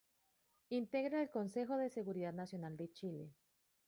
[0.69, 3.35] Integra el Consejo de Seguridad Nacional de Chile.